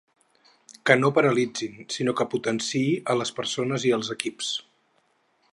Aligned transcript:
Que 0.89 0.95
no 1.01 1.11
paralitzin 1.17 1.77
sinó 1.97 2.17
què 2.21 2.27
potenciï 2.33 2.97
a 3.15 3.19
les 3.21 3.35
persones 3.41 3.89
i 3.91 3.97
els 3.99 4.15
equips. 4.21 4.51